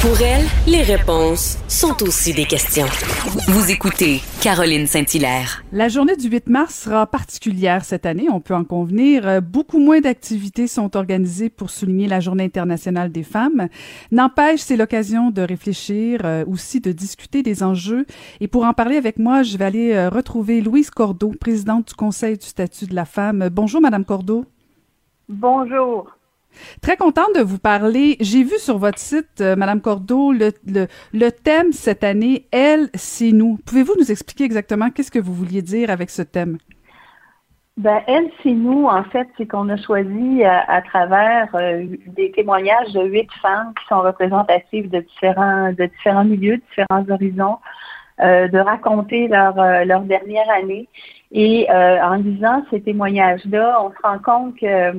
Pour 0.00 0.22
elle, 0.22 0.46
les 0.68 0.82
réponses 0.82 1.58
sont 1.66 2.04
aussi 2.04 2.32
des 2.32 2.44
questions. 2.44 2.86
Vous 3.48 3.72
écoutez 3.72 4.20
Caroline 4.40 4.86
Saint-Hilaire. 4.86 5.64
La 5.72 5.88
journée 5.88 6.14
du 6.14 6.28
8 6.28 6.48
mars 6.48 6.82
sera 6.84 7.04
particulière 7.08 7.84
cette 7.84 8.06
année, 8.06 8.28
on 8.30 8.40
peut 8.40 8.54
en 8.54 8.62
convenir. 8.62 9.26
Euh, 9.26 9.40
beaucoup 9.40 9.80
moins 9.80 9.98
d'activités 10.00 10.68
sont 10.68 10.96
organisées 10.96 11.50
pour 11.50 11.70
souligner 11.70 12.06
la 12.06 12.20
Journée 12.20 12.44
internationale 12.44 13.10
des 13.10 13.24
femmes. 13.24 13.66
N'empêche, 14.12 14.60
c'est 14.60 14.76
l'occasion 14.76 15.32
de 15.32 15.42
réfléchir, 15.42 16.20
euh, 16.24 16.44
aussi 16.46 16.78
de 16.78 16.92
discuter 16.92 17.42
des 17.42 17.64
enjeux. 17.64 18.06
Et 18.38 18.46
pour 18.46 18.66
en 18.66 18.74
parler 18.74 18.98
avec 18.98 19.18
moi, 19.18 19.42
je 19.42 19.58
vais 19.58 19.64
aller 19.64 19.92
euh, 19.94 20.10
retrouver 20.10 20.60
Louise 20.60 20.90
Cordeau, 20.90 21.32
présidente 21.40 21.88
du 21.88 21.94
Conseil 21.94 22.38
du 22.38 22.46
statut 22.46 22.86
de 22.86 22.94
la 22.94 23.04
femme. 23.04 23.48
Bonjour, 23.50 23.80
Madame 23.80 24.04
Cordeau. 24.04 24.44
Bonjour. 25.28 26.17
Très 26.82 26.96
contente 26.96 27.34
de 27.34 27.42
vous 27.42 27.58
parler. 27.58 28.16
J'ai 28.20 28.42
vu 28.42 28.58
sur 28.58 28.78
votre 28.78 28.98
site, 28.98 29.40
euh, 29.40 29.56
Madame 29.56 29.80
Cordeau, 29.80 30.32
le, 30.32 31.30
thème 31.30 31.72
cette 31.72 32.04
année, 32.04 32.46
Elle, 32.52 32.88
c'est 32.94 33.32
nous. 33.32 33.58
Pouvez-vous 33.66 33.94
nous 33.98 34.10
expliquer 34.10 34.44
exactement 34.44 34.90
qu'est-ce 34.90 35.10
que 35.10 35.18
vous 35.18 35.34
vouliez 35.34 35.62
dire 35.62 35.90
avec 35.90 36.10
ce 36.10 36.22
thème? 36.22 36.58
Ben, 37.76 38.00
elle, 38.08 38.28
c'est 38.42 38.52
nous, 38.52 38.86
en 38.86 39.04
fait, 39.04 39.28
c'est 39.36 39.46
qu'on 39.46 39.68
a 39.68 39.76
choisi 39.76 40.42
euh, 40.42 40.48
à, 40.66 40.82
travers 40.82 41.48
euh, 41.54 41.86
des 42.08 42.32
témoignages 42.32 42.92
de 42.92 43.04
huit 43.04 43.30
femmes 43.40 43.72
qui 43.78 43.86
sont 43.86 44.00
représentatives 44.00 44.90
de 44.90 45.00
différents, 45.00 45.72
de 45.72 45.86
différents 45.86 46.24
milieux, 46.24 46.56
de 46.56 46.62
différents 46.70 47.08
horizons, 47.08 47.58
de 48.20 48.58
raconter 48.58 49.28
leur, 49.28 49.54
leur 49.84 50.00
dernière 50.00 50.50
année. 50.50 50.88
Et 51.30 51.68
en 51.70 52.14
lisant 52.16 52.64
ces 52.68 52.80
témoignages-là, 52.82 53.80
on 53.80 53.92
se 53.92 54.02
rend 54.02 54.18
compte 54.18 54.58
que 54.58 54.92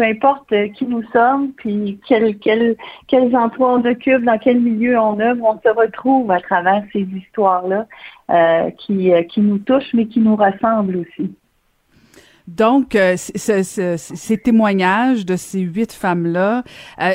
peu 0.00 0.06
importe 0.06 0.50
euh, 0.52 0.68
qui 0.68 0.86
nous 0.86 1.02
sommes, 1.12 1.52
puis 1.52 2.00
quel, 2.08 2.38
quel, 2.38 2.74
quels 3.06 3.36
emplois 3.36 3.74
on 3.74 3.84
occupe, 3.84 4.24
dans 4.24 4.38
quel 4.38 4.58
milieu 4.58 4.98
on 4.98 5.20
œuvre, 5.20 5.44
on 5.44 5.60
se 5.60 5.68
retrouve 5.68 6.30
à 6.30 6.40
travers 6.40 6.82
ces 6.90 7.02
histoires-là 7.02 7.86
euh, 8.30 8.70
qui, 8.78 9.12
euh, 9.12 9.22
qui 9.24 9.42
nous 9.42 9.58
touchent, 9.58 9.92
mais 9.92 10.06
qui 10.06 10.20
nous 10.20 10.36
ressemblent 10.36 10.96
aussi. 10.96 11.34
Donc, 12.48 12.96
ces 13.16 14.38
témoignages 14.38 15.24
de 15.24 15.36
ces 15.36 15.60
huit 15.60 15.92
femmes-là, 15.92 16.64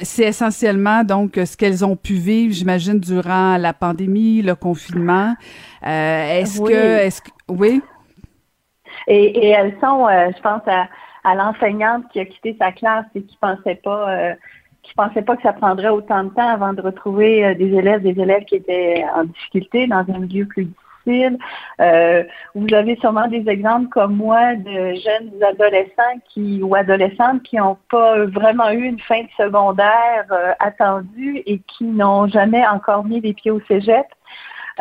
c'est 0.03 0.23
essentiellement 0.23 1.03
donc 1.03 1.33
ce 1.35 1.57
qu'elles 1.57 1.83
ont 1.83 1.97
pu 1.97 2.13
vivre, 2.13 2.53
j'imagine, 2.53 2.99
durant 2.99 3.57
la 3.57 3.73
pandémie, 3.73 4.41
le 4.41 4.55
confinement. 4.55 5.33
est-ce 5.83 6.61
que, 6.61 6.99
est-ce 6.99 7.21
que, 7.21 7.31
oui? 7.49 7.81
Et, 9.07 9.47
et 9.47 9.49
elles 9.49 9.75
sont, 9.81 10.07
je 10.07 10.41
pense, 10.41 10.61
à, 10.67 10.87
à 11.25 11.33
l'enseignante 11.35 12.07
qui 12.11 12.19
a 12.19 12.25
quitté 12.25 12.55
sa 12.59 12.71
classe 12.71 13.05
et 13.15 13.23
qui 13.23 13.35
pensait 13.37 13.81
pas 13.83 14.09
euh, 14.09 14.33
qui 14.83 14.93
pensait 14.93 15.23
pas 15.23 15.35
que 15.35 15.41
ça 15.41 15.53
prendrait 15.53 15.89
autant 15.89 16.23
de 16.23 16.29
temps 16.29 16.47
avant 16.47 16.73
de 16.73 16.81
retrouver 16.81 17.43
euh, 17.43 17.55
des 17.55 17.73
élèves, 17.73 18.03
des 18.03 18.21
élèves 18.21 18.45
qui 18.45 18.55
étaient 18.55 19.03
en 19.15 19.23
difficulté 19.23 19.87
dans 19.87 20.05
un 20.07 20.19
milieu 20.19 20.45
plus 20.45 20.65
difficile. 20.65 21.39
Euh, 21.81 22.23
vous 22.53 22.71
avez 22.73 22.95
sûrement 22.97 23.27
des 23.27 23.49
exemples 23.49 23.89
comme 23.89 24.15
moi 24.15 24.55
de 24.55 24.93
jeunes 24.93 25.43
adolescents 25.43 26.19
qui 26.29 26.61
ou 26.61 26.75
adolescentes 26.75 27.41
qui 27.41 27.57
n'ont 27.57 27.77
pas 27.89 28.25
vraiment 28.25 28.69
eu 28.69 28.83
une 28.83 28.99
fin 28.99 29.23
de 29.23 29.29
secondaire 29.35 30.25
attendue 30.59 31.41
et 31.47 31.59
qui 31.59 31.85
n'ont 31.85 32.27
jamais 32.27 32.65
encore 32.67 33.03
mis 33.03 33.19
les 33.21 33.33
pieds 33.33 33.51
au 33.51 33.61
cégep. 33.67 34.05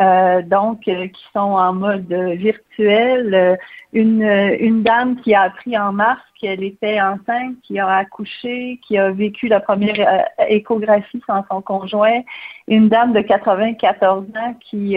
Euh, 0.00 0.42
donc 0.42 0.88
euh, 0.88 1.06
qui 1.06 1.24
sont 1.32 1.38
en 1.38 1.72
mode 1.72 2.12
virtuel. 2.12 3.32
Euh, 3.32 3.56
une, 3.92 4.22
une 4.24 4.82
dame 4.82 5.20
qui 5.20 5.34
a 5.34 5.42
appris 5.42 5.78
en 5.78 5.92
mars 5.92 6.20
qu'elle 6.40 6.64
était 6.64 7.00
enceinte, 7.00 7.54
qui 7.62 7.78
a 7.78 7.88
accouché, 7.88 8.80
qui 8.84 8.98
a 8.98 9.12
vécu 9.12 9.46
la 9.46 9.60
première 9.60 10.26
échographie 10.48 11.22
sans 11.28 11.44
son 11.48 11.62
conjoint. 11.62 12.22
Une 12.66 12.88
dame 12.88 13.12
de 13.12 13.20
94 13.20 14.26
ans 14.36 14.54
qui, 14.58 14.96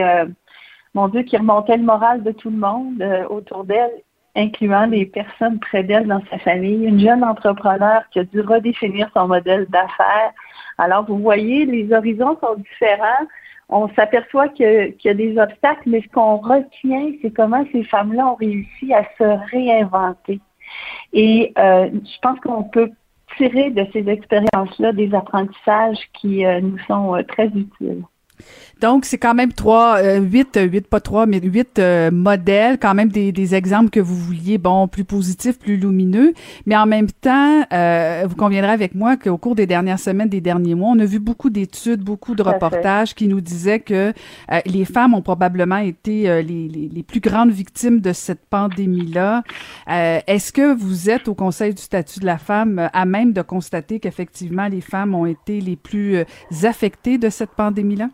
mon 0.95 1.08
Dieu, 1.09 1.22
qui 1.22 1.38
remontait 1.38 1.78
le 1.78 1.84
moral 1.84 2.23
de 2.23 2.32
tout 2.32 2.50
le 2.50 2.58
monde 2.58 3.04
autour 3.30 3.66
d'elle 3.66 3.92
incluant 4.36 4.86
les 4.86 5.05
personnes 5.05 5.60
près 5.60 5.83
d'elle 5.83 6.08
dans 6.08 6.21
sa 6.30 6.38
famille, 6.39 6.86
une 6.86 7.00
jeune 7.00 7.23
entrepreneur 7.23 8.04
qui 8.11 8.20
a 8.20 8.23
dû 8.23 8.42
redéfinir 8.42 9.10
son 9.16 9.27
modèle 9.27 9.66
d'affaires. 9.67 10.32
Alors, 10.77 11.05
vous 11.05 11.17
voyez, 11.17 11.66
les 11.66 11.92
horizons 11.92 12.38
sont 12.39 12.55
différents 12.55 13.26
on 13.70 13.89
s'aperçoit 13.95 14.48
qu'il 14.50 14.95
y 15.04 15.10
a 15.10 15.14
des 15.14 15.38
obstacles, 15.38 15.89
mais 15.89 16.02
ce 16.02 16.08
qu'on 16.10 16.38
retient, 16.38 17.11
c'est 17.22 17.32
comment 17.32 17.66
ces 17.72 17.83
femmes-là 17.83 18.28
ont 18.28 18.36
réussi 18.36 18.94
à 18.94 19.04
se 19.17 19.52
réinventer. 19.52 20.39
Et 21.14 21.54
euh, 21.58 21.89
je 21.92 22.20
pense 22.22 22.39
qu'on 22.39 22.64
peut 22.64 22.92
tirer 23.38 23.72
de 23.72 23.86
ces 23.92 24.08
expériences-là 24.08 24.94
des 24.94 25.14
apprentissages 25.14 26.00
qui 26.14 26.45
euh, 26.45 26.61
nous 26.61 26.80
sont 26.88 27.16
euh, 27.16 27.23
très 27.23 27.48
utiles. 27.48 28.04
Donc, 28.80 29.05
c'est 29.05 29.17
quand 29.17 29.33
même 29.33 29.54
trois, 29.54 29.98
euh, 29.98 30.20
huit, 30.20 30.55
euh, 30.55 30.64
huit, 30.64 30.88
pas 30.88 30.99
trois, 30.99 31.26
mais 31.26 31.39
huit 31.39 31.80
euh, 31.80 32.11
modèles, 32.11 32.77
quand 32.77 32.93
même 32.93 33.10
des, 33.10 33.32
des, 33.32 33.55
exemples 33.55 33.89
que 33.89 33.99
vous 33.99 34.15
vouliez, 34.15 34.58
bon, 34.58 34.88
plus 34.88 35.04
positifs, 35.04 35.58
plus 35.58 35.77
lumineux. 35.77 36.33
Mais 36.65 36.76
en 36.77 36.86
même 36.86 37.08
temps, 37.10 37.61
vous 38.27 38.36
conviendrez 38.36 38.71
avec 38.71 38.93
moi 38.93 39.17
qu'au 39.17 39.38
cours 39.38 39.55
des 39.55 39.65
dernières 39.65 39.99
semaines, 39.99 40.30
des 40.30 40.42
derniers 40.42 40.76
mois, 40.76 40.89
on 40.92 40.99
a 40.99 41.05
vu 41.05 41.20
beaucoup 41.20 41.49
d'études, 41.49 42.02
beaucoup 42.02 42.36
de 42.36 42.43
reportages 42.43 43.15
qui 43.15 43.27
nous 43.27 43.42
disaient 43.42 43.80
que 43.80 44.14
les 44.65 44.86
femmes 44.86 45.14
ont 45.14 45.21
probablement 45.21 45.77
été 45.77 46.23
les, 46.44 46.67
les, 46.67 46.89
les, 46.94 47.04
plus 47.04 47.20
grandes 47.20 47.52
victimes 47.52 47.99
de 47.99 48.14
cette 48.14 48.45
pandémie-là. 48.49 49.44
Est-ce 49.88 50.52
que 50.52 50.76
vous 50.76 51.09
êtes 51.09 51.27
au 51.27 51.36
Conseil 51.36 51.73
du 51.73 51.82
statut 51.82 52.20
de 52.20 52.26
la 52.26 52.38
femme 52.38 52.89
à 52.94 53.05
même 53.05 53.33
de 53.33 53.42
constater 53.42 53.99
qu'effectivement 53.99 54.67
les 54.67 54.82
femmes 54.82 55.15
ont 55.15 55.26
été 55.26 55.61
les 55.61 55.76
plus 55.76 56.23
affectées 56.64 57.17
de 57.17 57.30
cette 57.30 57.52
pandémie-là? 57.52 58.09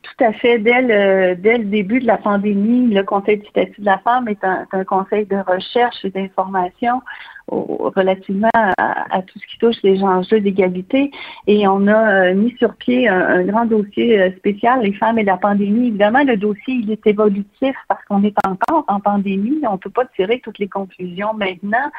Tout 0.00 0.24
à 0.24 0.32
fait. 0.32 0.58
Dès 0.58 0.82
le, 0.82 1.36
dès 1.36 1.58
le 1.58 1.64
début 1.64 2.00
de 2.00 2.06
la 2.06 2.16
pandémie, 2.16 2.92
le 2.92 3.04
Conseil 3.04 3.38
du 3.38 3.46
statut 3.46 3.80
de 3.80 3.86
la 3.86 3.98
femme 3.98 4.26
est 4.26 4.42
un, 4.42 4.66
conseil 4.84 5.26
de 5.26 5.36
recherche 5.36 6.04
et 6.04 6.10
d'information 6.10 7.02
relativement 7.48 8.48
à, 8.54 9.22
tout 9.22 9.38
ce 9.38 9.46
qui 9.46 9.58
touche 9.58 9.76
les 9.82 10.02
enjeux 10.02 10.40
d'égalité. 10.40 11.10
Et 11.46 11.68
on 11.68 11.86
a 11.86 12.30
euh, 12.30 12.34
mis 12.34 12.52
sur 12.56 12.74
pied 12.76 13.08
un, 13.08 13.44
grand 13.44 13.66
dossier 13.66 14.20
euh, 14.20 14.30
spécial, 14.36 14.80
les 14.82 14.92
femmes 14.94 15.18
et 15.18 15.24
la 15.24 15.36
pandémie. 15.36 15.88
Évidemment, 15.88 16.22
le 16.24 16.36
dossier, 16.36 16.74
il 16.74 16.90
est 16.90 17.06
évolutif 17.06 17.76
parce 17.88 18.02
qu'on 18.04 18.22
est 18.24 18.36
encore 18.46 18.84
en 18.88 19.00
pandémie. 19.00 19.60
On 19.68 19.72
ne 19.72 19.76
peut 19.76 19.90
pas 19.90 20.06
tirer 20.16 20.40
toutes 20.40 20.58
les 20.58 20.68
conclusions 20.68 21.34
maintenant. 21.34 21.90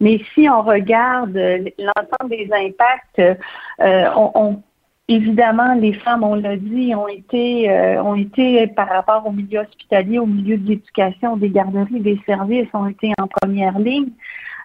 Mais 0.00 0.20
si 0.34 0.48
on 0.48 0.62
regarde 0.62 1.36
euh, 1.36 1.64
l'ensemble 1.78 2.30
des 2.30 2.50
impacts, 2.52 3.38
on, 3.80 4.30
on 4.34 4.62
Évidemment, 5.10 5.72
les 5.74 5.94
femmes, 5.94 6.22
on 6.22 6.34
l'a 6.34 6.56
dit, 6.56 6.94
ont 6.94 7.08
été, 7.08 7.70
euh, 7.70 8.02
ont 8.02 8.14
été 8.14 8.66
par 8.66 8.88
rapport 8.88 9.26
au 9.26 9.32
milieu 9.32 9.60
hospitalier, 9.60 10.18
au 10.18 10.26
milieu 10.26 10.58
de 10.58 10.68
l'éducation, 10.68 11.38
des 11.38 11.48
garderies, 11.48 12.00
des 12.00 12.20
services, 12.26 12.68
ont 12.74 12.86
été 12.86 13.12
en 13.18 13.26
première 13.26 13.78
ligne. 13.78 14.10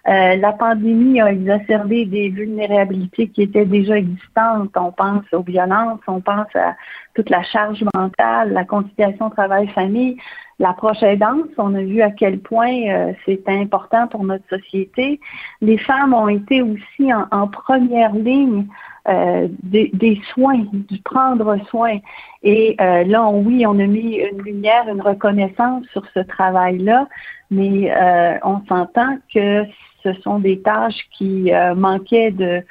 Euh, 0.06 0.36
la 0.36 0.52
pandémie 0.52 1.20
a 1.20 1.32
exacerbé 1.32 2.04
des 2.04 2.28
vulnérabilités 2.28 3.28
qui 3.28 3.42
étaient 3.42 3.64
déjà 3.64 3.96
existantes. 3.96 4.70
On 4.76 4.92
pense 4.92 5.24
aux 5.32 5.42
violences, 5.42 6.00
on 6.06 6.20
pense 6.20 6.54
à 6.54 6.76
toute 7.14 7.30
la 7.30 7.42
charge 7.42 7.82
mentale, 7.94 8.52
la 8.52 8.64
conciliation 8.64 9.30
travail-famille, 9.30 10.18
l'approche 10.58 11.02
aidance. 11.02 11.48
On 11.56 11.74
a 11.74 11.82
vu 11.82 12.02
à 12.02 12.10
quel 12.10 12.40
point 12.40 12.82
euh, 12.88 13.12
c'est 13.24 13.48
important 13.48 14.06
pour 14.06 14.24
notre 14.24 14.46
société. 14.48 15.20
Les 15.62 15.78
femmes 15.78 16.12
ont 16.12 16.28
été 16.28 16.60
aussi 16.60 17.12
en 17.14 17.48
première 17.48 18.14
ligne 18.14 18.66
euh, 19.06 19.48
des, 19.62 19.90
des, 19.92 20.18
soins, 20.32 20.64
du 20.72 20.98
prendre 21.02 21.58
soin. 21.68 21.98
Et 22.44 22.76
euh, 22.80 23.04
là, 23.04 23.28
oui, 23.30 23.66
on 23.66 23.78
a 23.78 23.86
mis 23.86 24.16
une 24.16 24.42
lumière, 24.42 24.88
une 24.88 25.00
reconnaissance 25.00 25.84
sur 25.92 26.04
ce 26.14 26.20
travail-là, 26.20 27.08
mais 27.50 27.90
euh, 27.90 28.38
on 28.44 28.60
s'entend 28.68 29.16
que 29.34 29.64
ce 30.02 30.12
sont 30.20 30.38
des 30.38 30.60
tâches 30.60 31.08
qui 31.16 31.50
manquaient 31.76 32.30
de, 32.30 32.62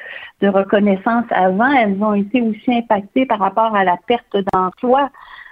de 0.42 0.48
reconnaissance 0.48 1.26
avant. 1.32 1.72
Elles 1.72 1.98
ont 2.04 2.14
été 2.14 2.40
aussi 2.42 2.72
impactées 2.72 3.26
par 3.26 3.40
rapport 3.40 3.76
à 3.76 3.84
la 3.84 3.98
perte 4.08 4.38
d'emploi. 4.54 5.10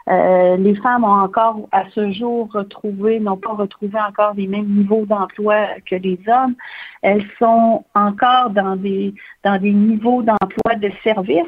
Euh, 0.10 0.58
les 0.58 0.76
femmes 0.76 1.04
ont 1.04 1.22
encore 1.22 1.68
à 1.72 1.84
ce 1.92 2.12
jour 2.12 2.50
retrouvé, 2.52 3.20
n'ont 3.20 3.38
pas 3.38 3.54
retrouvé 3.54 4.00
encore 4.00 4.34
les 4.36 4.48
mêmes 4.48 4.68
niveaux 4.68 5.06
d'emploi 5.06 5.68
que 5.90 5.96
les 5.96 6.20
hommes. 6.28 6.56
Elles 7.02 7.26
sont 7.38 7.86
encore 7.94 8.50
dans 8.50 8.76
des 8.76 9.14
dans 9.44 9.60
des 9.60 9.72
niveaux 9.72 10.24
d'emploi 10.24 10.76
de 10.76 10.92
services, 11.04 11.46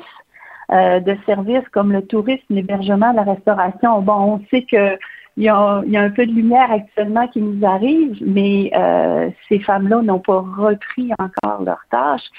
euh, 0.74 1.00
de 1.00 1.16
services 1.26 1.68
comme 1.72 1.92
le 1.92 2.06
tourisme, 2.06 2.44
l'hébergement, 2.50 3.14
la 3.14 3.24
restauration. 3.24 4.02
Bon, 4.02 4.14
on 4.14 4.42
sait 4.50 4.64
que 4.64 4.98
il 5.36 5.46
y, 5.46 5.50
a, 5.50 5.82
un 5.96 6.10
peu 6.12 6.28
de 6.28 6.32
lumière 6.32 6.72
actuellement 6.72 7.28
qui 7.28 7.42
nous 7.42 7.66
arrive, 7.66 8.16
mais 8.22 8.70
euh, 8.76 9.32
ces 9.50 9.58
femmes-là 9.58 10.04
n'ont 10.04 10.20
pas 10.20 10.42
repris 10.42 11.12
encore 11.18 11.64
leurs 11.64 11.84
tâches 11.90 12.30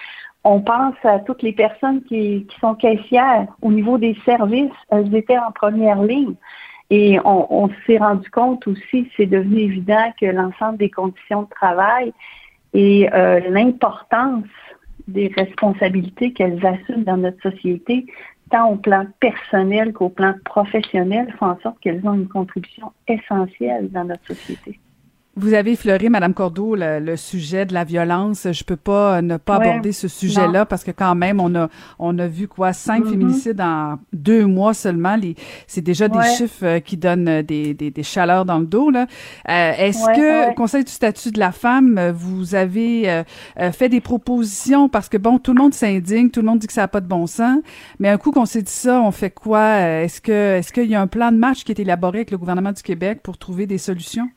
on 0.44 0.60
pense 0.60 0.94
à 1.04 1.18
toutes 1.20 1.42
les 1.42 1.52
personnes 1.52 2.02
qui, 2.04 2.46
sont 2.60 2.74
caissières 2.74 3.46
au 3.62 3.72
niveau 3.72 3.96
des 3.96 4.16
services, 4.26 4.70
elles 4.90 5.14
étaient 5.14 5.38
en 5.38 5.50
première 5.52 6.02
ligne. 6.02 6.34
Et 6.90 7.18
on, 7.24 7.70
s'est 7.86 7.96
rendu 7.96 8.28
compte 8.30 8.68
aussi, 8.68 9.10
c'est 9.16 9.26
devenu 9.26 9.60
évident 9.60 10.12
que 10.20 10.26
l'ensemble 10.26 10.76
des 10.76 10.90
conditions 10.90 11.42
de 11.42 11.48
travail 11.48 12.12
et 12.74 13.08
euh, 13.14 13.40
l'importance 13.48 14.44
des 15.08 15.28
responsabilités 15.28 16.32
qu'elles 16.32 16.64
assument 16.64 17.04
dans 17.04 17.16
notre 17.16 17.50
société, 17.50 18.06
tant 18.50 18.70
au 18.70 18.76
plan 18.76 19.06
personnel 19.20 19.92
qu'au 19.92 20.08
plan 20.08 20.34
professionnel, 20.44 21.34
font 21.38 21.46
en 21.46 21.60
sorte 21.60 21.78
qu'elles 21.80 22.06
ont 22.06 22.14
une 22.14 22.28
contribution 22.28 22.92
essentielle 23.08 23.90
dans 23.90 24.04
notre 24.04 24.26
société. 24.26 24.78
Vous 25.36 25.52
avez 25.52 25.72
effleuré, 25.72 26.08
Madame 26.08 26.32
Cordeau, 26.32 26.76
le, 26.76 27.16
sujet 27.16 27.66
de 27.66 27.74
la 27.74 27.82
violence. 27.82 28.46
Je 28.52 28.62
peux 28.62 28.76
pas 28.76 29.20
ne 29.20 29.36
pas 29.36 29.56
aborder 29.56 29.90
ce 29.90 30.06
sujet-là 30.06 30.64
parce 30.64 30.84
que 30.84 30.92
quand 30.92 31.16
même, 31.16 31.40
on 31.40 31.54
a 31.56 31.68
on 31.98 32.16
a 32.18 32.28
vu 32.28 32.46
quoi? 32.46 32.72
Cinq 32.72 33.04
mm-hmm. 33.04 33.10
féminicides 33.10 33.60
en 33.60 33.98
deux 34.12 34.46
mois 34.46 34.74
seulement. 34.74 35.16
C'est 35.66 35.80
déjà 35.80 36.08
des 36.08 36.22
chiffres 36.36 36.64
euh, 36.64 36.80
qui 36.80 36.96
donnent 36.96 37.42
des, 37.42 37.74
des, 37.74 37.90
des, 37.90 38.02
chaleurs 38.02 38.44
dans 38.44 38.58
le 38.58 38.66
dos. 38.66 38.90
Là. 38.90 39.06
Euh, 39.48 39.72
est-ce 39.76 40.06
que 40.06 40.50
au 40.50 40.54
Conseil 40.54 40.84
du 40.84 40.92
statut 40.92 41.30
de 41.30 41.38
la 41.40 41.52
femme, 41.52 42.12
vous 42.14 42.54
avez 42.54 43.10
euh, 43.10 43.72
fait 43.72 43.88
des 43.88 44.00
propositions? 44.00 44.88
Parce 44.88 45.08
que 45.08 45.16
bon, 45.16 45.38
tout 45.38 45.52
le 45.52 45.60
monde 45.60 45.74
s'indigne, 45.74 46.30
tout 46.30 46.40
le 46.40 46.46
monde 46.46 46.60
dit 46.60 46.66
que 46.68 46.72
ça 46.72 46.82
n'a 46.82 46.88
pas 46.88 47.00
de 47.00 47.08
bon 47.08 47.26
sens. 47.26 47.58
Mais 47.98 48.08
un 48.08 48.18
coup 48.18 48.30
qu'on 48.30 48.46
s'est 48.46 48.62
dit 48.62 48.72
ça, 48.72 49.00
on 49.00 49.10
fait 49.10 49.30
quoi? 49.30 49.80
Est-ce 49.80 50.20
que 50.20 50.32
est-ce 50.32 50.72
qu'il 50.72 50.86
y 50.86 50.94
a 50.94 51.00
un 51.00 51.08
plan 51.08 51.32
de 51.32 51.38
match 51.38 51.64
qui 51.64 51.72
est 51.72 51.80
élaboré 51.80 52.18
avec 52.18 52.30
le 52.30 52.38
gouvernement 52.38 52.72
du 52.72 52.82
Québec 52.82 53.20
pour 53.22 53.36
trouver 53.36 53.66
des 53.66 53.78
solutions? 53.78 54.28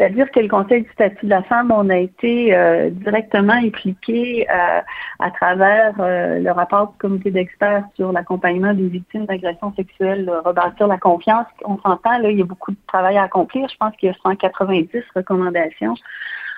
C'est-à-dire 0.00 0.30
que 0.30 0.40
le 0.40 0.48
Conseil 0.48 0.84
du 0.84 0.90
statut 0.92 1.26
de 1.26 1.30
la 1.30 1.42
femme, 1.42 1.70
on 1.70 1.90
a 1.90 1.98
été 1.98 2.56
euh, 2.56 2.88
directement 2.88 3.52
impliqué 3.52 4.46
euh, 4.48 4.80
à 5.18 5.30
travers 5.30 5.92
euh, 6.00 6.38
le 6.38 6.50
rapport 6.52 6.92
du 6.92 6.96
comité 6.96 7.30
d'experts 7.30 7.84
sur 7.96 8.10
l'accompagnement 8.10 8.72
des 8.72 8.88
victimes 8.88 9.26
d'agressions 9.26 9.74
sexuelles, 9.74 10.32
rebâtir 10.42 10.86
la 10.86 10.96
confiance. 10.96 11.44
On 11.66 11.76
s'entend, 11.80 12.16
là, 12.18 12.30
il 12.30 12.38
y 12.38 12.40
a 12.40 12.46
beaucoup 12.46 12.70
de 12.70 12.78
travail 12.86 13.18
à 13.18 13.24
accomplir. 13.24 13.68
Je 13.68 13.76
pense 13.76 13.94
qu'il 13.96 14.08
y 14.08 14.10
a 14.10 14.16
190 14.22 14.88
recommandations. 15.14 15.94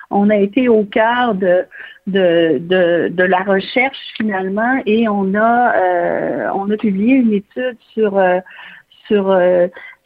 On 0.09 0.29
a 0.29 0.37
été 0.37 0.69
au 0.69 0.85
cœur 0.85 1.35
de, 1.35 1.65
de, 2.07 2.59
de, 3.09 3.23
la 3.23 3.39
recherche 3.39 3.97
finalement 4.15 4.81
et 4.85 5.09
on 5.09 5.35
a, 5.35 6.53
on 6.53 6.71
a 6.71 6.77
publié 6.77 7.15
une 7.15 7.33
étude 7.33 7.77
sur, 7.93 8.23
sur 9.07 9.35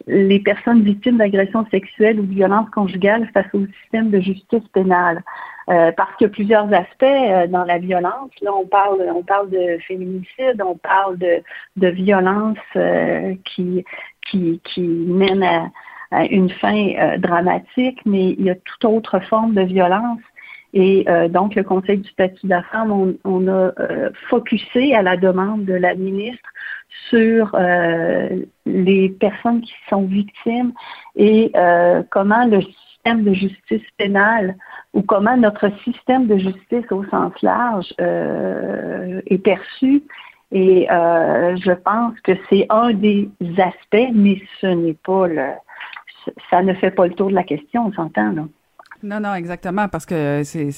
les 0.07 0.39
personnes 0.39 0.81
victimes 0.81 1.17
d'agressions 1.17 1.65
sexuelles 1.69 2.19
ou 2.19 2.23
violences 2.23 2.69
conjugales 2.69 3.29
face 3.33 3.47
au 3.53 3.65
système 3.81 4.09
de 4.09 4.19
justice 4.19 4.67
pénale. 4.73 5.21
Euh, 5.69 5.91
parce 5.91 6.15
qu'il 6.15 6.27
y 6.27 6.29
a 6.29 6.33
plusieurs 6.33 6.73
aspects 6.73 7.03
euh, 7.03 7.45
dans 7.47 7.65
la 7.65 7.77
violence. 7.77 8.31
Là, 8.41 8.51
on 8.55 8.65
parle, 8.65 9.01
on 9.13 9.21
parle 9.21 9.49
de 9.49 9.77
féminicide, 9.85 10.63
on 10.65 10.77
parle 10.77 11.17
de, 11.17 11.43
de 11.75 11.87
violence 11.89 12.57
euh, 12.77 13.35
qui, 13.43 13.83
qui, 14.21 14.61
qui 14.63 14.81
mène 14.81 15.43
à, 15.43 16.25
une 16.29 16.49
fin 16.49 17.17
dramatique, 17.17 17.99
mais 18.05 18.29
il 18.29 18.45
y 18.45 18.49
a 18.49 18.55
toute 18.55 18.85
autre 18.85 19.19
forme 19.19 19.55
de 19.55 19.61
violence. 19.61 20.21
Et 20.73 21.05
donc, 21.29 21.55
le 21.55 21.63
Conseil 21.63 21.97
du 21.97 22.09
statut 22.09 22.45
de 22.45 22.49
la 22.49 22.63
femme, 22.63 22.91
on, 22.91 23.15
on 23.25 23.47
a 23.49 23.71
focusé 24.29 24.95
à 24.95 25.01
la 25.01 25.17
demande 25.17 25.65
de 25.65 25.73
la 25.73 25.95
ministre 25.95 26.49
sur 27.09 27.51
euh, 27.53 28.43
les 28.65 29.09
personnes 29.09 29.61
qui 29.61 29.73
sont 29.89 30.03
victimes 30.03 30.73
et 31.15 31.51
euh, 31.55 32.03
comment 32.09 32.45
le 32.45 32.61
système 32.61 33.23
de 33.23 33.33
justice 33.33 33.83
pénale 33.97 34.55
ou 34.93 35.01
comment 35.01 35.37
notre 35.37 35.69
système 35.83 36.27
de 36.27 36.37
justice 36.37 36.91
au 36.91 37.03
sens 37.05 37.33
large 37.41 37.93
euh, 38.01 39.21
est 39.27 39.37
perçu. 39.37 40.03
Et 40.53 40.87
je 40.89 41.73
pense 41.73 42.17
que 42.21 42.31
c'est 42.49 42.67
un 42.69 42.93
des 42.93 43.29
aspects, 43.57 44.13
mais 44.13 44.41
ce 44.61 44.67
n'est 44.67 44.93
pas 44.93 45.27
le, 45.27 45.49
ça 46.49 46.61
ne 46.61 46.73
fait 46.73 46.91
pas 46.91 47.05
le 47.05 47.13
tour 47.13 47.29
de 47.29 47.35
la 47.35 47.43
question, 47.43 47.87
on 47.87 47.91
s'entend 47.91 48.31
là. 48.31 48.43
Non, 49.07 49.21
non, 49.21 49.33
exactement, 49.35 49.87
parce 49.87 50.05
que 50.05 50.41
c'est 50.43 50.71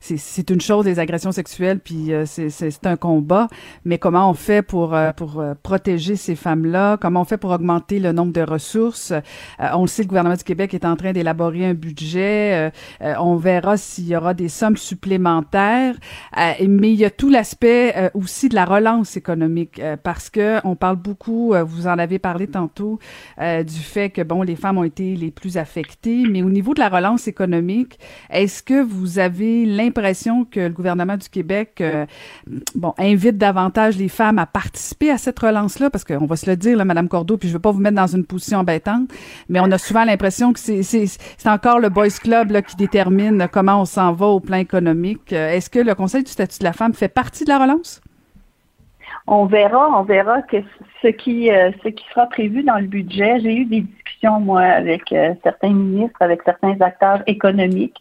c'est 0.00 0.50
une 0.50 0.60
chose 0.60 0.86
les 0.86 0.98
agressions 0.98 1.32
sexuelles, 1.32 1.80
puis 1.80 2.12
euh, 2.12 2.24
c'est 2.26 2.86
un 2.86 2.96
combat. 2.96 3.48
Mais 3.84 3.98
comment 3.98 4.30
on 4.30 4.34
fait 4.34 4.62
pour 4.62 4.94
euh, 4.94 5.12
pour 5.12 5.40
euh, 5.40 5.54
protéger 5.62 6.16
ces 6.16 6.36
femmes-là? 6.36 6.96
Comment 6.96 7.22
on 7.22 7.24
fait 7.24 7.36
pour 7.36 7.50
augmenter 7.50 7.98
le 7.98 8.12
nombre 8.12 8.32
de 8.32 8.42
ressources? 8.42 9.12
On 9.58 9.82
le 9.82 9.86
sait, 9.88 10.02
le 10.02 10.08
gouvernement 10.08 10.36
du 10.36 10.44
Québec 10.44 10.74
est 10.74 10.84
en 10.84 10.96
train 10.96 11.12
d'élaborer 11.12 11.66
un 11.66 11.74
budget. 11.74 12.70
on 13.00 13.36
verra 13.36 13.76
s'il 13.76 14.08
y 14.08 14.16
aura 14.16 14.34
des 14.34 14.48
sommes 14.48 14.76
supplémentaires. 14.76 15.94
mais 16.36 16.92
il 16.92 16.98
y 16.98 17.04
a 17.04 17.10
tout 17.10 17.28
l'aspect 17.28 18.10
aussi 18.14 18.48
de 18.48 18.54
la 18.54 18.64
relance 18.64 19.16
économique, 19.16 19.80
parce 20.02 20.30
que 20.30 20.60
on 20.64 20.76
parle 20.76 20.96
beaucoup. 20.96 21.54
vous 21.66 21.86
en 21.86 21.98
avez 21.98 22.18
parlé 22.18 22.46
tantôt 22.46 22.98
du 23.38 23.80
fait 23.80 24.10
que 24.10 24.22
bon, 24.22 24.42
les 24.42 24.56
femmes 24.56 24.78
ont 24.78 24.84
été 24.84 25.16
les 25.16 25.30
plus 25.30 25.56
affectées, 25.56 26.24
mais 26.28 26.42
au 26.42 26.50
niveau 26.50 26.74
de 26.74 26.80
la 26.80 26.88
relance 26.88 27.25
économique. 27.28 27.98
Est-ce 28.30 28.62
que 28.62 28.82
vous 28.82 29.18
avez 29.18 29.64
l'impression 29.64 30.44
que 30.44 30.60
le 30.60 30.70
gouvernement 30.70 31.16
du 31.16 31.28
Québec 31.28 31.80
euh, 31.80 32.06
invite 32.98 33.38
davantage 33.38 33.96
les 33.96 34.08
femmes 34.08 34.38
à 34.38 34.46
participer 34.46 35.10
à 35.10 35.18
cette 35.18 35.38
relance-là? 35.38 35.90
Parce 35.90 36.04
qu'on 36.04 36.26
va 36.26 36.36
se 36.36 36.48
le 36.48 36.56
dire, 36.56 36.76
là, 36.76 36.84
Mme 36.84 37.08
Cordeau, 37.08 37.36
puis 37.36 37.48
je 37.48 37.52
ne 37.52 37.58
veux 37.58 37.62
pas 37.62 37.70
vous 37.70 37.80
mettre 37.80 37.96
dans 37.96 38.06
une 38.06 38.24
position 38.24 38.58
embêtante, 38.58 39.10
mais 39.48 39.60
on 39.60 39.70
a 39.70 39.78
souvent 39.78 40.04
l'impression 40.04 40.52
que 40.52 40.58
c'est 40.60 41.08
encore 41.46 41.78
le 41.78 41.88
Boys 41.88 42.08
Club 42.22 42.60
qui 42.62 42.76
détermine 42.76 43.48
comment 43.52 43.80
on 43.80 43.84
s'en 43.84 44.12
va 44.12 44.26
au 44.26 44.40
plan 44.40 44.58
économique. 44.58 45.32
Euh, 45.32 45.50
est-ce 45.50 45.70
que 45.70 45.78
le 45.78 45.94
Conseil 45.94 46.22
du 46.22 46.30
statut 46.30 46.58
de 46.58 46.64
la 46.64 46.72
femme 46.72 46.94
fait 46.94 47.08
partie 47.08 47.44
de 47.44 47.50
la 47.50 47.58
relance? 47.58 48.00
on 49.26 49.46
verra, 49.46 49.98
on 49.98 50.04
verra 50.04 50.40
ce 51.02 51.08
qui, 51.08 51.50
euh, 51.50 51.70
ce 51.82 51.88
qui 51.88 52.04
sera 52.10 52.26
prévu 52.26 52.62
dans 52.62 52.78
le 52.78 52.86
budget. 52.86 53.40
J'ai 53.40 53.54
eu 53.56 53.64
des 53.64 53.84
moi, 54.40 54.62
avec 54.62 55.12
euh, 55.12 55.34
certains 55.42 55.70
ministres, 55.72 56.20
avec 56.20 56.42
certains 56.44 56.80
acteurs 56.80 57.22
économiques. 57.26 57.96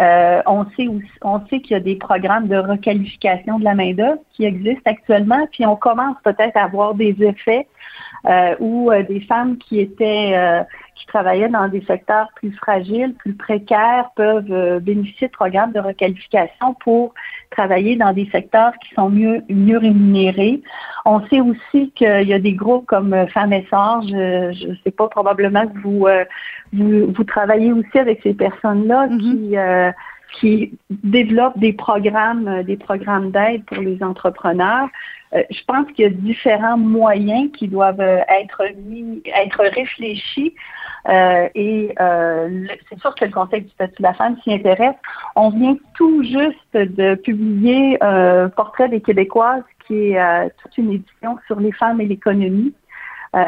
Euh, 0.00 0.40
on 0.46 0.64
sait 0.76 0.88
on 1.22 1.40
sait 1.46 1.60
qu'il 1.60 1.72
y 1.72 1.74
a 1.74 1.80
des 1.80 1.96
programmes 1.96 2.48
de 2.48 2.56
requalification 2.56 3.58
de 3.58 3.64
la 3.64 3.74
main-d'œuvre 3.74 4.20
qui 4.32 4.44
existent 4.44 4.90
actuellement, 4.90 5.46
puis 5.52 5.66
on 5.66 5.76
commence 5.76 6.16
peut-être 6.24 6.56
à 6.56 6.64
avoir 6.64 6.94
des 6.94 7.16
effets 7.20 7.66
euh, 8.26 8.54
où 8.60 8.90
des 9.08 9.20
femmes 9.20 9.58
qui 9.58 9.80
étaient 9.80 10.64
qui 11.00 11.06
travaillaient 11.06 11.48
dans 11.48 11.68
des 11.68 11.82
secteurs 11.86 12.28
plus 12.36 12.52
fragiles, 12.52 13.14
plus 13.14 13.32
précaires, 13.34 14.10
peuvent 14.16 14.52
euh, 14.52 14.80
bénéficier 14.80 15.28
de 15.28 15.32
programmes 15.32 15.72
de 15.72 15.80
requalification 15.80 16.74
pour 16.84 17.14
travailler 17.50 17.96
dans 17.96 18.12
des 18.12 18.28
secteurs 18.30 18.72
qui 18.82 18.94
sont 18.94 19.08
mieux, 19.08 19.42
mieux 19.48 19.78
rémunérés. 19.78 20.60
On 21.06 21.26
sait 21.28 21.40
aussi 21.40 21.90
qu'il 21.92 22.28
y 22.28 22.34
a 22.34 22.38
des 22.38 22.52
groupes 22.52 22.84
comme 22.86 23.14
euh, 23.14 23.26
Femmes 23.28 23.54
et 23.54 23.66
Sœurs, 23.70 24.02
je 24.02 24.68
ne 24.68 24.74
sais 24.84 24.90
pas, 24.90 25.08
probablement 25.08 25.66
que 25.66 25.78
vous, 25.78 26.06
euh, 26.06 26.24
vous, 26.74 27.10
vous, 27.12 27.24
travaillez 27.24 27.72
aussi 27.72 27.98
avec 27.98 28.20
ces 28.22 28.34
personnes-là 28.34 29.08
mm-hmm. 29.08 29.18
qui 29.18 29.56
qui 30.32 30.72
développent 30.90 31.58
des 31.58 31.72
programmes, 31.72 32.62
des 32.62 32.76
programmes 32.76 33.30
d'aide 33.30 33.64
pour 33.64 33.78
les 33.78 34.02
entrepreneurs. 34.02 34.88
je 35.32 35.64
pense 35.66 35.86
qu'il 35.92 36.04
y 36.04 36.08
a 36.08 36.10
différents 36.10 36.78
moyens 36.78 37.50
qui 37.56 37.68
doivent 37.68 38.00
être 38.00 38.62
mis, 38.86 39.22
être 39.26 39.62
réfléchis 39.74 40.54
euh, 41.08 41.48
et 41.54 41.94
euh, 42.00 42.66
c'est 42.88 42.98
sûr 43.00 43.14
que 43.14 43.24
le 43.24 43.30
Conseil 43.30 43.62
du 43.62 43.70
statut 43.70 43.96
de 43.98 44.02
la 44.02 44.14
femme 44.14 44.36
s'y 44.42 44.52
intéresse. 44.52 44.96
On 45.36 45.50
vient 45.50 45.76
tout 45.94 46.22
juste 46.22 46.74
de 46.74 47.14
publier 47.14 47.98
Portrait 48.56 48.88
des 48.88 49.00
Québécoises 49.00 49.64
qui 49.86 50.10
est 50.10 50.20
euh, 50.20 50.48
toute 50.62 50.76
une 50.78 50.92
édition 50.92 51.38
sur 51.46 51.58
les 51.60 51.72
femmes 51.72 52.00
et 52.00 52.06
l'économie 52.06 52.74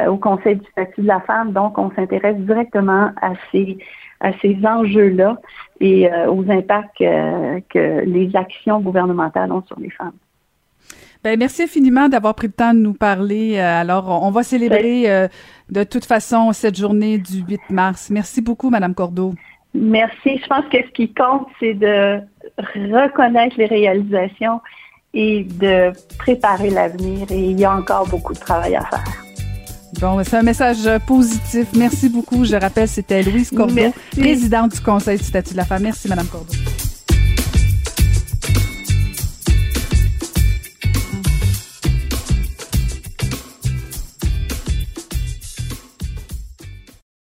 au 0.06 0.16
Conseil 0.16 0.56
du 0.56 0.70
statut 0.70 1.02
de 1.02 1.08
la 1.08 1.20
femme. 1.20 1.52
Donc, 1.52 1.76
on 1.76 1.90
s'intéresse 1.90 2.36
directement 2.36 3.10
à 3.20 3.32
ces 3.50 3.78
à 4.22 4.32
ces 4.40 4.56
enjeux-là 4.64 5.36
et 5.80 6.08
aux 6.28 6.50
impacts 6.50 6.98
que 6.98 8.04
les 8.06 8.34
actions 8.34 8.80
gouvernementales 8.80 9.52
ont 9.52 9.64
sur 9.66 9.78
les 9.78 9.90
femmes. 9.90 10.14
Ben, 11.24 11.38
merci 11.38 11.62
infiniment 11.62 12.08
d'avoir 12.08 12.34
pris 12.34 12.48
le 12.48 12.52
temps 12.52 12.74
de 12.74 12.80
nous 12.80 12.94
parler. 12.94 13.56
Euh, 13.56 13.80
alors, 13.80 14.24
on 14.24 14.32
va 14.32 14.42
célébrer 14.42 15.08
euh, 15.08 15.28
de 15.70 15.84
toute 15.84 16.04
façon 16.04 16.52
cette 16.52 16.76
journée 16.76 17.18
du 17.18 17.44
8 17.48 17.60
mars. 17.70 18.10
Merci 18.10 18.42
beaucoup, 18.42 18.70
Madame 18.70 18.92
Cordeau. 18.92 19.32
Merci. 19.72 20.40
Je 20.42 20.46
pense 20.48 20.64
que 20.64 20.78
ce 20.78 20.90
qui 20.90 21.14
compte, 21.14 21.46
c'est 21.60 21.74
de 21.74 22.18
reconnaître 22.58 23.54
les 23.56 23.66
réalisations 23.66 24.60
et 25.14 25.44
de 25.44 25.92
préparer 26.18 26.70
l'avenir. 26.70 27.30
Et 27.30 27.50
il 27.50 27.60
y 27.60 27.64
a 27.64 27.72
encore 27.72 28.08
beaucoup 28.08 28.32
de 28.32 28.40
travail 28.40 28.74
à 28.74 28.84
faire. 28.86 29.31
Bon, 30.00 30.22
c'est 30.24 30.36
un 30.36 30.42
message 30.42 30.88
positif. 31.06 31.66
Merci 31.76 32.08
beaucoup. 32.08 32.44
Je 32.44 32.56
rappelle, 32.56 32.88
c'était 32.88 33.22
Louise 33.22 33.50
Cordeau, 33.50 33.92
présidente 34.10 34.72
du 34.72 34.80
Conseil 34.80 35.18
du 35.18 35.24
statut 35.24 35.52
de 35.52 35.58
la 35.58 35.64
femme. 35.64 35.82
Merci, 35.82 36.08
Madame 36.08 36.26
Cordeau. 36.26 36.52